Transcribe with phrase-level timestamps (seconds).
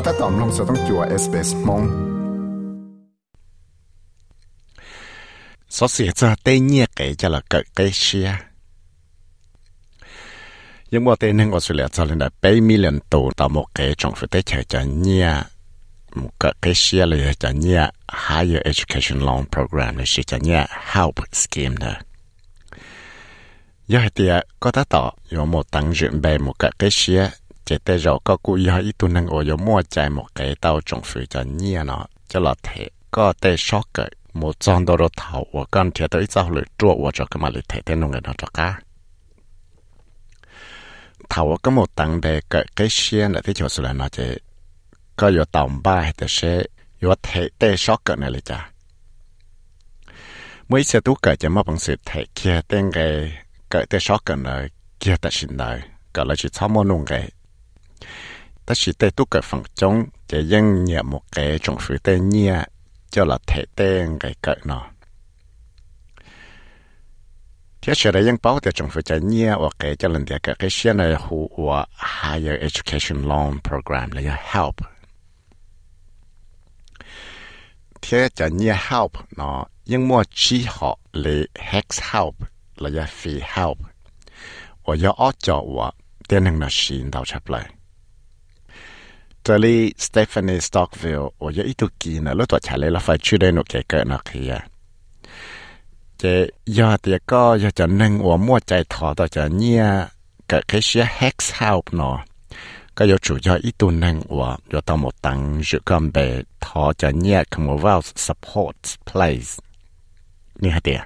[0.00, 1.82] ก็ถ้าตอมลงสต้องจัวเอสเปสมง
[5.76, 8.28] สเสียจะเต้เงียกเกจะละเกิดเกเชีย
[10.92, 15.28] ยังว่าเต้นงอสุเลียจะเลยนะไปมิเลนตูตามกเกจงฟุเตเชจะเงีย
[16.18, 17.82] มุกเกเชียเลยจะเงีย
[18.26, 20.60] Higher Education Loan Program เลยจะเงีย
[20.92, 21.94] Help Scheme นะ
[23.92, 25.02] ยอดเตียก็ถ้าต่อ
[25.34, 27.22] ยมหมดตังจุนไปมุกเกเชีย
[27.68, 30.80] chế tế rồi có cụ yếu ít tu năng ở mua chạy một cái tàu
[30.86, 34.96] trồng phơi cho nhia nó cho là thế có tế sót cái một trong đó
[34.96, 37.94] rồi thảo và con thiệt tới sau lưỡi chua và cho cái mà lưỡi thế
[37.94, 38.80] nông người nó cho cá
[41.28, 44.36] thảo có một tầng đề cái cái xe là thế chỗ sửa nó chế
[45.16, 46.62] có yếu tàu ba hay tế xe
[47.00, 48.70] yếu thế tế sót cái này là chả
[50.68, 53.38] mỗi xe tu cái chỉ mà bằng sự thế kia tên cái
[53.70, 54.68] cái tế sót cái này
[55.00, 55.80] kia ta xin này
[56.14, 57.28] cái là chỉ tham mưu nông cái
[58.68, 62.18] ta chỉ tay tu cái phòng chống để dân nhẹ một cái trong phía tê
[62.18, 62.64] nhẹ
[63.10, 64.90] cho là thể tên cái cỡ nó.
[67.82, 70.40] Thế sẽ là những bảo để trong phía chạy nhẹ và cái cho lần cái
[70.58, 71.86] cái xe này hụ và
[72.22, 74.74] higher education loan program là help.
[78.02, 82.34] Thế cho nhẹ help nó nhưng mua chi họ là hex help
[82.76, 83.78] là free help.
[84.86, 85.90] Và do ở chỗ và
[86.28, 87.68] tiền năng là xin đào chấp lại.
[89.47, 94.63] 这里 Stephanie Stockville 我有一度记呢，路多查来了，快去的那个个那去啊。
[96.17, 99.83] 这要的个要จะนึง我莫ใจถอต่อจะเนี่ย
[100.47, 102.23] 个cái些 hex help เนาะ
[102.95, 109.57] ก็有主要一度นึง我要到某当就干呗ถอจะเนี่ย Commonwealth support place
[110.61, 111.05] 你还点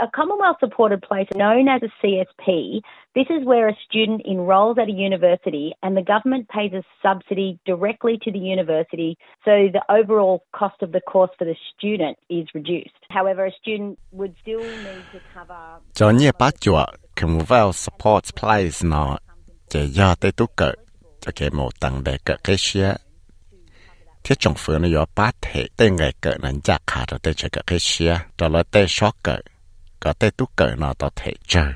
[0.00, 2.80] A Commonwealth supported place known as a CSP,
[3.14, 7.58] this is where a student enrolls at a university and the government pays a subsidy
[7.66, 12.46] directly to the university so the overall cost of the course for the student is
[12.54, 12.96] reduced.
[13.10, 15.80] However, a student would still need to cover.
[15.92, 16.86] Cho nhẹ bát chùa,
[17.16, 19.18] Commonwealth support place nó
[19.68, 20.72] chỉ do tới tú cỡ
[21.20, 22.94] cho cái một tầng để cỡ cái xe
[24.24, 27.34] thiết trong phương nó có bát thể tên ngày cỡ nắn chắc khá cho tên
[27.34, 29.36] cho cỡ cái xe đó là tên sót cỡ
[30.00, 31.72] có tê tú cỡ nó tao thể chơi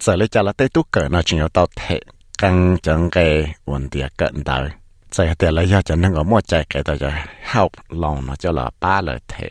[0.00, 2.00] giờ lấy cho là tê tú cỡ nó chỉ có tao thể
[2.38, 4.70] căng chẳng cái vấn đề cận đời.
[5.10, 7.10] Giờ thì lấy cho cho nên có mua chạy cái tao cho
[7.42, 9.50] help lòng nó cho là ba lời thể.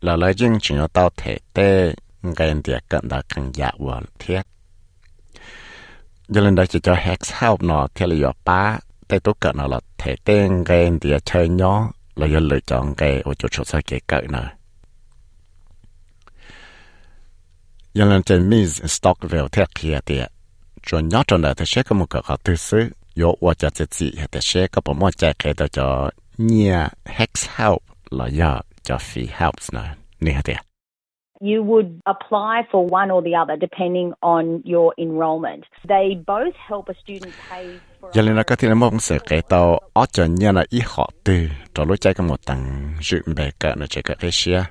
[0.00, 1.94] Là lấy riêng chỉ có tao thể tê
[2.36, 4.42] cái vấn đề cận đời căng dạ vấn thiết.
[6.28, 8.78] Giờ lên đây chỉ cho hex help nó thì là ba
[9.08, 12.60] tê tú cỡ nó là thể tên cái vấn đề chơi nhỏ là do lựa
[12.66, 14.50] chọn cái ô chỗ chỗ sai cái cỡ nào
[17.94, 20.20] này giờ lần trên Miss Stockville theo kia thì
[20.86, 22.90] chuẩn nhớ trong đời thì sẽ có một cái họ tư sứ
[23.22, 26.78] yo wa cha chỉ chỉ thì sẽ có một món trái cái đó cho nia
[27.04, 27.78] hex help
[28.10, 29.80] là ya cho free helps nè
[30.20, 30.42] nè hả
[31.40, 35.62] You would apply for one or the other depending on your enrollment.
[35.88, 37.66] They both help a student pay
[38.00, 38.10] for.
[38.12, 41.10] Giờ lên cái thì nó mong sẽ cái tàu ở trên nhà là ít họ
[41.24, 42.60] từ cho lúc chạy cái một tầng
[43.00, 44.64] dự bề cỡ nó chạy cái xe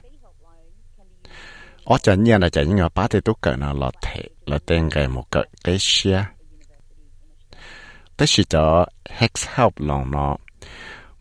[1.86, 4.90] ở chân nhiên là chân nhiên ba thì tôi cỡ nó là thể là tên
[4.90, 6.26] cái một cỡ cái xe
[8.18, 10.38] tất sự cho hex help lòng nó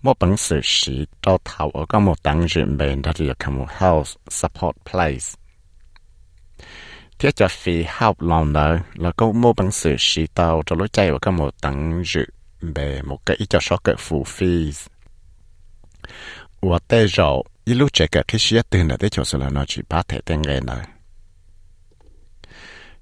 [0.02, 3.34] một bằng sự sĩ đào tạo ở các một tăng dựng bên đó thì là
[3.50, 5.26] một health support place
[7.18, 10.88] thiết cho phi help lòng đó là có một bằng sự sĩ đào cho lối
[10.88, 12.28] chạy ở các một tăng dựng
[12.60, 14.72] về một cái cho số cỡ phụ phí
[16.60, 20.81] và tê rộng 一路这个开始等了的就是了，那去把台等个呢。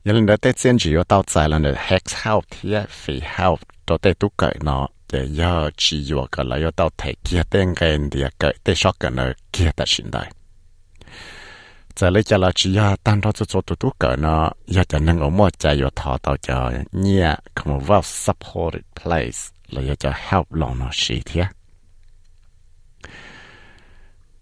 [0.03, 10.29] 有人在坚持要到在了呢，hex help 贴 free help 都得都改呢，也要只有个了要到台kia等个的个得少个呢 kia 的现代。
[11.95, 21.49] 在里家了只要单到做做都都改呢，要จะ能够么在要讨到叫 near Commonwealth supported place 了要叫 help long 呢是贴。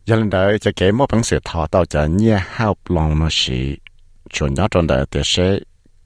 [0.08, 3.60] giờ lên đời จะเก็บมั่งเสือทอต่อจะเนี่ยห้าวลองมาสี
[4.34, 5.34] ชวนย้อนจนเดเตเช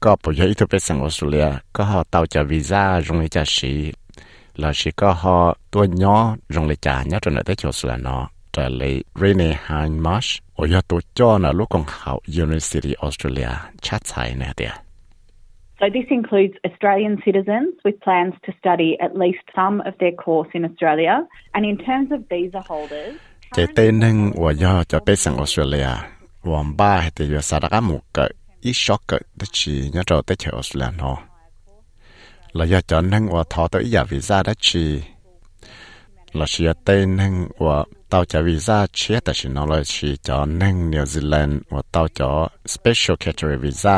[0.03, 3.73] ก็ปุยอิทุเป็นสังออสเตรเลียก็หอต่อจะวีซ่ารงเลยจะสี
[4.59, 5.37] แล้วสีก็หอ
[5.73, 12.11] ตัวย้อนรงเลยจะย้อนจนเดเตเชอสเตรเลียเนาะแต่เลยเรเนฮานมาร์ชโอ้ยตัวจ้อนะลูกของเขา
[12.43, 13.51] University Australia
[13.85, 14.73] ชัดใจเนี่ยเดีย
[15.79, 20.51] So, this includes Australian citizens with plans to study at least some of their course
[20.57, 21.15] in Australia.
[21.55, 23.17] And in terms of visa holders,
[23.55, 25.89] เจเต้นึงวัวยอจะไปสังออสเตรเลีย
[26.49, 28.17] วอมบ้าเตยสารกมุกเก
[28.65, 31.13] อีช็อกเกตชีนยเราเตเชออสเตรเลียนอ
[32.55, 34.85] เราอยากจะนั่งว่าทอตัวอยากวีซ่าได้ชี
[36.35, 37.33] เราเชียเต้นึง
[37.63, 37.77] ว่า
[38.09, 42.31] เตาจะวีซ่าเชียแต่ชินเราชีจอนั่งนิวซีแลนด์ว่าเตาจอ
[42.73, 43.97] special category visa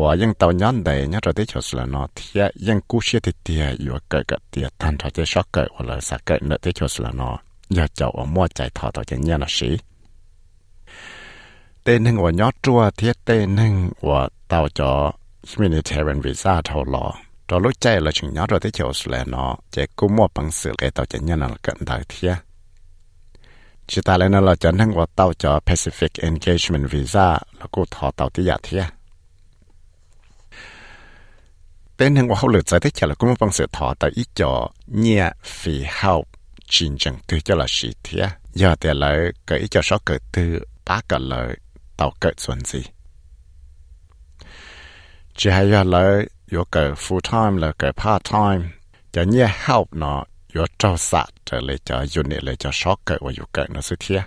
[0.00, 9.78] ว่ายังเตาย้อนใดเนี่ยเราได้เชออสเตรเลียนอเทียยังกู้เชียติเตียอยู่เกิดกับเตียทันทอจะช็อกเกิดว่าเราสักเกิดเนตเชออสเตรเลียนอ giờ cháu ở mua chạy thọ tao cho nhớ là sĩ.
[11.84, 15.12] Tên năng của nhớ chua thiết tên năng của tàu cho
[15.56, 17.14] humanitarian visa thầu lọ
[17.48, 20.50] cho lúc chạy là chừng nhớ rồi tới chỗ là nó chạy cú mua bằng
[20.50, 22.34] sự cái tàu cho nhớ là cận đại thiết
[23.86, 28.10] chỉ ta lên là cho năng của tàu cho Pacific Engagement Visa là cô thọ
[28.10, 28.84] tàu tí giả thiết
[31.96, 34.68] tên năng của hậu lực giải thích là cũng bằng sự thọ tàu ít cho
[34.86, 36.24] nhẹ phi hậu
[36.68, 40.60] chín chẳng tư cho là sĩ thế giờ thì lợi cởi cho số cởi tư
[40.84, 41.56] bá cả lợi
[41.96, 42.82] tàu cởi xuân gì.
[45.36, 48.70] Chỉ hay giờ lợi yo cởi full time là cởi part time,
[49.12, 50.24] cho nhé help nó
[50.54, 53.80] yo trâu sạ trở lại cho unit lại cho số cởi và yo cởi nó
[53.80, 54.22] sự thế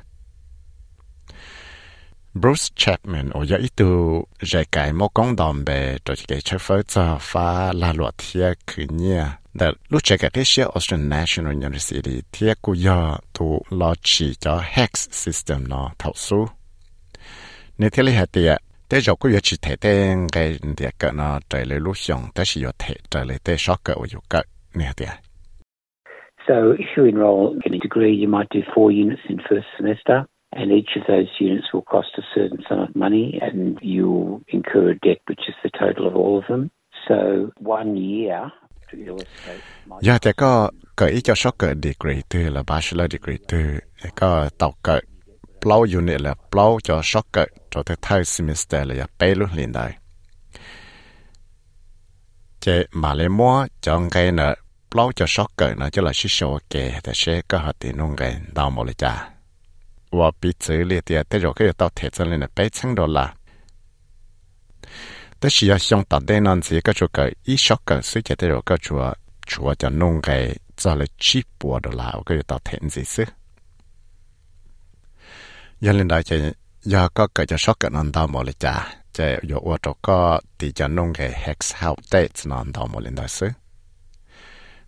[2.33, 6.83] Bruce Chapman ở dưới tu giải cái một công đồng về cho cái chế phơi
[6.87, 9.25] cho phá là luật thiệt khứ nhia.
[9.57, 9.75] that
[11.09, 12.23] National University
[14.61, 15.67] hex system
[16.13, 16.49] số
[26.47, 30.25] So if you enroll in a degree, you might do four units in first semester,
[30.53, 34.91] and each of those units will cost a certain sum of money, and you'll incur
[34.91, 36.71] a debt which is the total of all of them.
[37.07, 38.51] So one year
[38.91, 39.61] to illustrate.
[40.01, 43.79] Yeah, thì có cái cho số cái degree từ là bachelor degree từ
[44.15, 45.03] có tàu cái
[45.61, 49.71] plow unit là plow cho số cái cho tới third semester là bay luôn liền
[49.71, 49.91] đây.
[52.59, 54.55] Chế mà lấy mua chọn cái nợ
[54.91, 58.15] lâu cho sót cỡ nó cho là sĩ số แต่ sẽ có họ tiền nông
[58.15, 59.29] cái đào một lời cha
[60.11, 62.95] và bị xử lý thì tới rồi cái tao thể cho nên là bảy trăm
[62.95, 63.33] đô la
[65.39, 68.35] tới khi xong tạo đến non gì cái chỗ cái ít sót cỡ suy cho
[68.35, 69.13] tới rồi cái chỗ
[69.47, 73.23] chỗ cho nông cái cho là chỉ bộ đô la cái tao thể gì chứ
[75.81, 76.41] giờ lên đây thì
[76.81, 79.93] giờ có cái cho sót cỡ non đào một lời cha chỉ có ở chỗ
[80.01, 83.49] có thì cho nông cái hex help dates non đào một lần đó chứ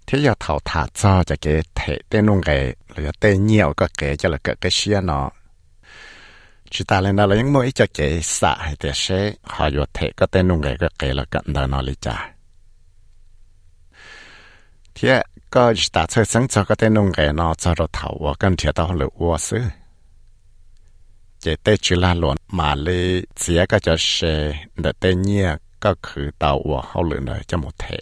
[0.07, 3.89] thế giờ thảo thả cho cho cái thể tên nông cái là tên nhiều cái
[3.97, 5.29] cái cho là cái cái xia nó
[6.71, 9.85] chỉ ta lên đó là những mũi cho chế xạ hay thế sẽ họ vô
[9.93, 12.31] thể có tên nung cái cái cái là cận đời nó lý trả
[14.95, 18.17] thế có chỉ ta chơi sáng cho có tên nung cái nó cho nó thảo
[18.21, 19.59] và cần thiệt đó lựa vua xứ
[21.39, 25.95] chế tê chỉ là luận mà lý chỉ có cho sẽ để tên nhia có
[26.03, 27.99] khử tàu và hậu lựa đời cho một thể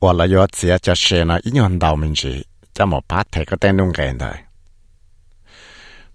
[0.00, 2.44] và là do chỉ cho sẽ nó ít nhon đầu mình chỉ
[2.74, 4.42] cho một phát thể có tên nung cái này.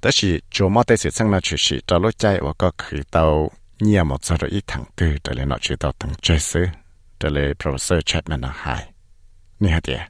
[0.00, 6.70] 但是做么的事情呢，就是到了在我个去到你也冇做到一堂课，这里呢知道等这事，
[7.18, 8.88] 这里 Professor Chapman 呢还，
[9.58, 10.08] 你好点。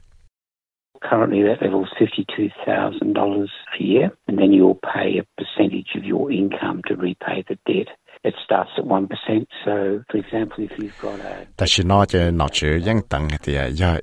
[1.01, 3.47] Currently, that level is $52,000
[3.77, 7.89] a year, and then you'll pay a percentage of your income to repay the debt.
[8.23, 9.07] It starts at 1%.
[9.63, 11.45] So, for example, if you've got a...
[11.55, 14.01] 但是呢，就拿住应等的要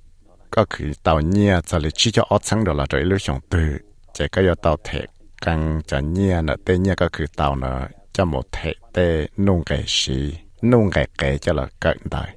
[0.48, 3.70] ก็คือเตาเนี่ยจะเลยชี้จะอดสังดอลลาร์โดยลูกชงตือ
[4.16, 7.67] จะก็要เตาเทกั càng chả nhia nè tê nhia cái cứ tàu nè
[8.13, 12.35] cho một thể tê nung cái gì nung cái cái cho là cận đại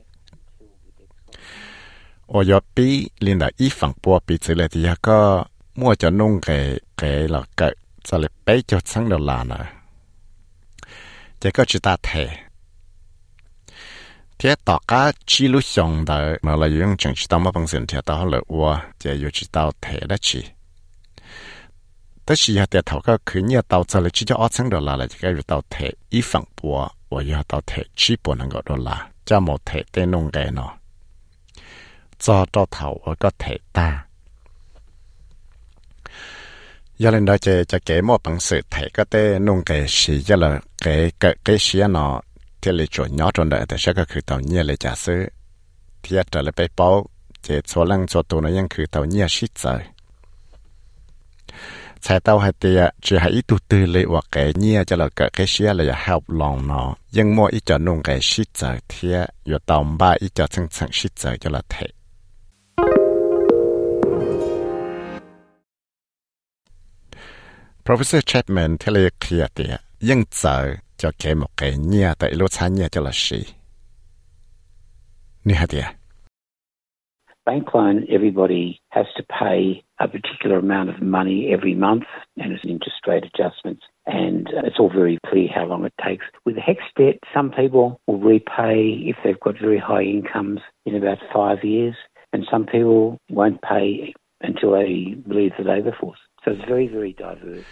[2.26, 6.10] ở giờ bị liên là ít phẳng bùa bị chỉ là thì có mua cho
[6.10, 9.56] nung cái cái là cận, cho là bé cho sáng đầu là nè
[11.40, 11.96] chỉ có chỉ ta
[14.88, 17.98] cá chỉ lúc xong đời mà là những chuyện chỉ tao mà bằng tiền thì
[18.04, 19.72] tao lỡ qua chỉ yêu chỉ tao
[20.08, 20.44] đó chỉ
[22.24, 30.62] 但是要在头个去年到这里，直接二层的啦了，这个入到台一分波，我要到台七波能够的啦，这么台得弄个呢，
[32.18, 34.06] 做到头我个台大。
[36.98, 40.36] giờ lên đó chơi chơi cái mua bằng sự thấy cái tên nung cái gì giờ
[40.36, 42.20] là cái cái cái gì nó
[42.60, 45.26] thì lấy chỗ nhỏ trong đời thì sẽ có khử tàu nhia lấy trả sư
[46.02, 47.06] thì trở lại bay bao
[47.42, 49.80] chơi số lần số tù nó vẫn khử tàu nhia shit rồi
[52.02, 55.08] sai tao hay thì à, chỉ hay ít tụt từ hoặc cái nhia cho là
[55.16, 58.78] cái cái xe là help lòng nó nhưng mà ít cho nông cái shit giờ
[58.88, 59.08] thì
[59.44, 61.86] giờ tao ba ít cho chân chân shit giờ cho là thế
[67.84, 72.34] Professor Chapman thì là kia thì à, nhưng giờ cho cái một cái nhia tại
[72.34, 73.44] lối xa nhia cho là gì?
[75.44, 75.99] Nhi hả?
[77.46, 82.04] Bank loan, everybody has to pay a particular amount of money every month,
[82.36, 86.24] and it's interest rate adjustments, and uh, it's all very clear how long it takes.
[86.44, 91.18] With HEX debt, some people will repay if they've got very high incomes in about
[91.34, 91.94] five years,
[92.32, 96.18] and some people won't pay until they leave the labour force.
[96.44, 97.66] So it's very, very diverse.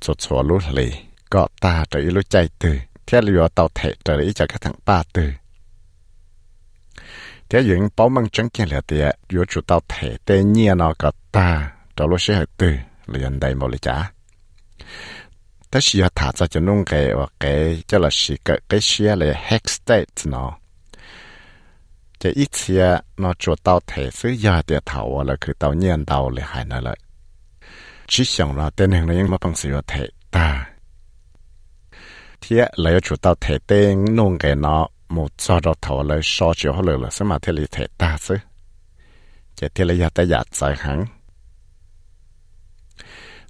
[0.00, 0.90] cho là lì
[3.06, 5.32] theo lùa tàu thể trở lý cho các thằng ba từ.
[7.48, 11.12] Thế những báo măng chẳng là tìa, dù chủ tàu thể tê nhia nó có
[11.32, 12.72] ta, đó lúc sẽ hợp từ,
[13.06, 14.10] liền đầy một lý trả.
[15.70, 16.02] Thế xì
[16.34, 20.58] cho cho nung kề và kề là xì cái cái xìa là hex state nó.
[22.20, 26.04] Thế ít xìa nó chủ tàu thể xứ giờ tìa thảo là cứ tàu nhiên
[26.04, 26.96] tàu là hại nó lợi.
[28.06, 30.65] Chỉ xong là tên hình này mà bằng sự thể ta
[32.40, 36.54] thế lấy chủ tao thể tên nông cái nó một cho đó thầu lấy so
[36.56, 38.34] chiếu họ lừa là xem mà thế lý thể ta chứ
[39.54, 41.04] chỉ thế lấy ta giả giải hẳn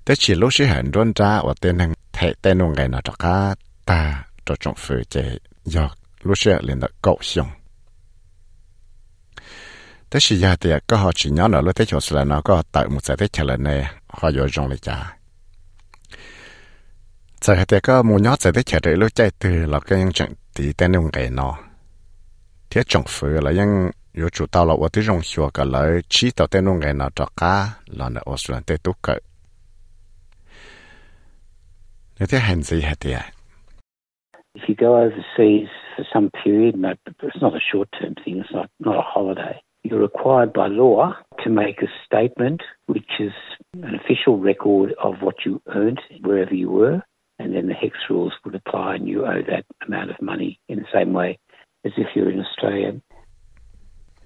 [0.05, 3.01] thế chỉ lúc sẽ hẳn đôn ra và tên hàng thể tên nông cái nó
[3.05, 5.23] cho cả ta cho trong phủ chỉ
[5.65, 5.91] do
[6.23, 7.49] lúc sẽ lên được cậu xong
[10.11, 12.63] thế chỉ giả thì có họ chỉ nhớ nó lúc thế chỗ là nó có
[12.73, 15.17] tạo một giải thích trả lời này họ dội trong lại trả
[17.47, 20.13] giờ hạt cái mua nhót giờ đấy chả để lúc chạy từ là cái những
[20.13, 21.59] chuyện thì tên ông cái nó
[22.71, 26.01] thế trọng phứ là những yếu chủ tao là ở tới rong xua cả lời
[26.09, 29.15] chỉ tao tên ông cái nó cho cá là nó ở xuống tới túc cỡ
[32.19, 33.25] nếu thế hành gì hạt thì à
[34.55, 36.89] If you go overseas for some period, no,
[37.23, 38.37] it's not a short-term thing.
[38.43, 39.55] It's not not a holiday.
[39.85, 41.13] You're required by law
[41.45, 43.35] to make a statement, which is
[43.89, 47.03] an official record of what you earned wherever you were
[47.39, 50.79] and then the HEX rules would apply, and you owe that amount of money in
[50.79, 51.31] the same way
[51.85, 52.93] as if you're in Australia.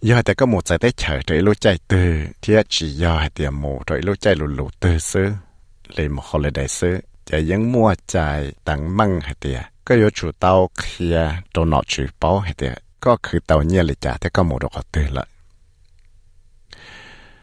[0.03, 0.79] giờ thì có một giải
[1.27, 3.83] tới lúc chạy từ thì chỉ giờ thì một
[4.21, 5.29] chạy lù lù từ xứ
[5.97, 10.33] lấy một holiday xứ giờ vẫn mua chạy tặng măng hay thì có yếu chủ
[10.33, 12.69] tàu kia đồ nọ chủ báo hay thì
[13.01, 15.27] có khử tàu nhẹ lại trả thì có một đồ từ lại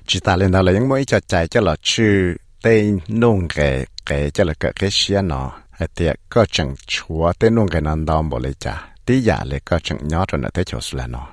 [0.05, 3.85] chỉ ta lên đó là những mỗi cho chạy cho là chữ tên nung cái
[4.05, 5.51] cái cho là cái cái xe nó
[5.95, 8.87] thì có chẳng chúa tên nung cái nằm đom bộ lấy cha.
[9.05, 11.27] Tí giả lấy có chẳng nhớ rồi nó thấy chỗ là nó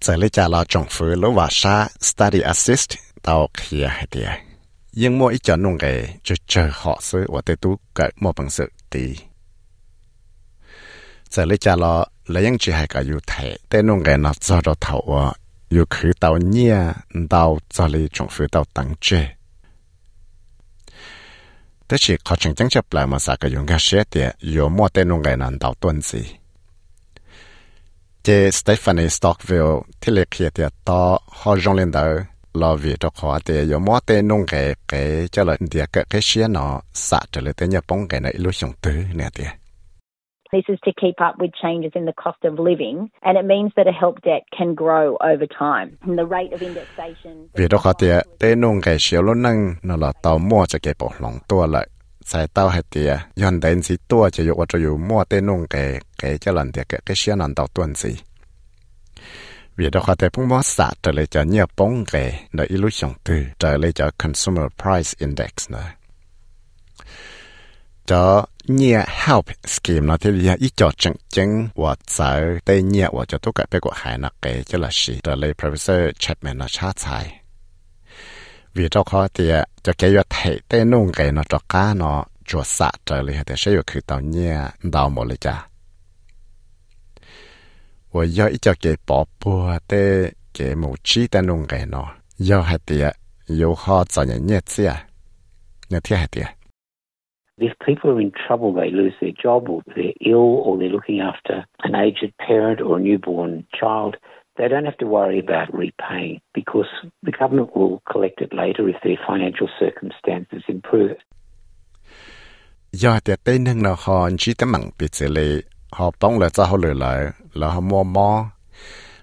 [0.00, 2.90] giờ lấy cha lo trồng phứ lúa và sa study assist
[3.22, 4.24] tàu kia thì
[4.92, 8.50] nhưng mỗi cho nung cái cho chờ họ xứ và tên tú cái một bằng
[8.50, 9.16] sự tí
[11.30, 14.32] giờ lấy cha lo lấy những chuyện hay cả yêu thể tên nung cái nó
[14.40, 15.32] do đó thầu
[15.69, 19.15] 做到头啊，要去到呢到这里政府到等住。
[21.87, 26.23] 但是考证正出嚟嘛，啥个用嘅写啲，有冇得弄嘅难到段子。
[28.23, 31.01] 这 Stephanie Stockville ที่เล็กเขียนต่อ
[31.39, 32.23] ฮอจงเลนเดอร์
[32.61, 34.53] รอวีตัวขอแต่ยมอเตนงเก
[34.87, 34.93] เก
[35.33, 36.65] จะเลยเดียกเกเชียนอ
[37.07, 39.49] สัตว์เลยแต่เนี่ยป้องกันในอิลุชงตื้อเนี่ยเดีย
[40.52, 43.70] This is to keep up with changes in the cost of living, and it means
[43.76, 45.88] that a help debt can grow over time.
[46.00, 47.48] And the rate of indexation.
[47.54, 50.78] vì đó khó tiệt tế nông cái xíu lúc nâng nó là tàu mua cho
[50.82, 51.88] cái bộ lòng tua lại
[52.20, 55.66] sai tàu hay tiệt yon đến gì tua chỉ dụ cho dụ mua tế nông
[55.70, 58.16] cái cái cho lần tiệt cái cái xíu nằm tàu tuần gì
[59.76, 63.12] vì đó tiệt cũng mua sạ trở lại cho nhiều bóng cái nó ilu xong
[63.24, 65.84] từ trở lại cho consumer price index nữa
[68.08, 73.08] cho nhẹ help scheme nó thì là ít cho chứng chứng và giờ tê nhẹ
[73.12, 76.10] và cho tất cả các của hải nó kể cho là gì trở lấy professor
[76.18, 77.40] Chapman nó chát sai
[78.74, 79.50] vì cho khó thì
[79.82, 83.44] cho cái việc thầy tê nông cái nó cho cá nó cho sạ trở lại
[83.46, 85.66] thì sẽ có khử tàu nhẹ đào một lấy cha
[88.12, 92.14] và do ít cho cái bỏ bùa tê cái một chi tê nông cái nó
[92.38, 93.02] do hay thì
[93.46, 94.94] yêu khó cho nhẹ nhẹ chia
[95.90, 96.42] nhẹ thiết hay thì
[97.60, 101.20] If people are in trouble, they lose their job, or they're ill, or they're looking
[101.20, 104.16] after an aged parent or a newborn child,
[104.56, 106.90] they don't have to worry about repaying because
[107.22, 111.16] the government will collect it later if their financial circumstances improve.
[113.02, 115.38] ยอดเต้นหนึ่งเราหอนชีตมังปิเจเล
[115.96, 117.20] หอป้องเลยจะหอเลยเลย
[117.56, 118.30] เราหอมัวมอ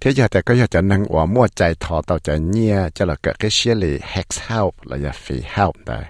[0.00, 3.04] thế giờ thì có giờ cho năng của mua chạy thọ tàu chạy nhia cho
[3.04, 6.04] là cái cái xe lì hex help là giờ phi help đây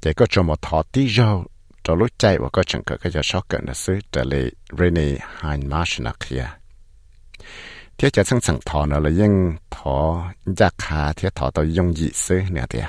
[0.00, 1.44] chỉ có cho một thọ tí rau
[1.84, 4.50] cho lúc chạy và có chẳng có cái giờ sót cận là xứ trở lại
[4.78, 6.48] Rene Hein Marshall kia
[7.97, 11.93] thế giờ sang sang thọ nó là những thọ giá khá thế thọ tàu dùng
[11.93, 12.79] gì xứ nè thì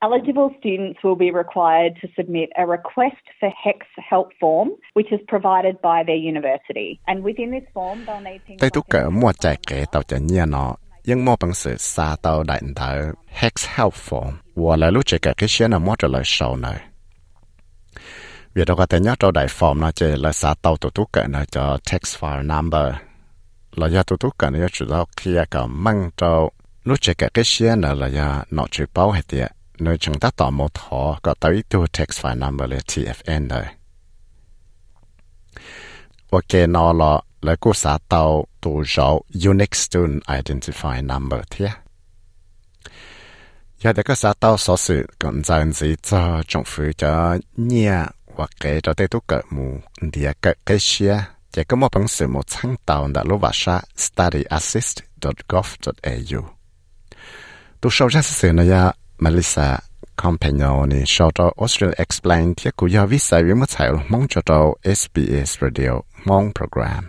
[0.00, 3.78] Eligible students will be required to submit a request for HEX
[4.10, 7.00] help form, which is provided by their university.
[7.04, 10.20] And within this form, they'll need things Tây tú cỡ mua chạy kể tàu chạy
[10.20, 14.90] nhia nó, nhưng mua bằng sự xa tàu đại thở HEX help form, và là
[14.90, 16.76] lúc chạy cái xe nào mua trở lại sau này.
[18.54, 21.04] Vì đó có thể nhớ trâu đại form nó chỉ là xa tàu tụ tú
[21.12, 23.07] cỡ nó cho text file number.
[23.78, 26.50] Là do tu tú cỡ nó chủ đạo kia cả măng trâu,
[26.84, 30.20] lúc chạy cả cái xe nào là do nó chỉ bao hết tiệt nơi chúng
[30.20, 33.64] ta tỏ một họ có tới tu text file number là TFN rồi.
[36.30, 41.68] Ok, nó là là cô xã tàu tu rau Unix Student Identify Number thế.
[43.80, 45.94] Giờ để có xã tàu số sự còn dần gì
[46.98, 48.04] cho nhẹ
[48.34, 56.40] hoặc cái cho tới tu cỡ mù địa cỡ cái xe จะก็มอบหนังสือมดช่างเตาดัลว่าชา studyassist.gov.au
[57.80, 58.74] ตัวชาวชาสื่อนาย
[59.24, 59.68] มาลิซา
[60.22, 60.62] คอมเพนโน
[60.92, 64.62] นี่ชาวตัวออสเตรเลอ Explain ที่กูยาวิสัยวิมัดใส่มองจอตัว
[64.98, 65.92] SBS Radio
[66.28, 67.04] มองโปรแกรม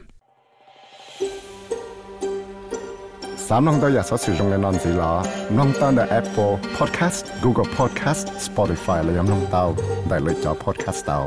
[3.48, 5.13] สามน้องตัวอยากสอสื่อจงในนอนสีล้อ
[5.58, 9.63] น้องตั้งแต่ Apple Podcast Google Podcast Spotify และยังน้องเตา
[10.08, 11.19] ได้เลยจอ Podcast เตา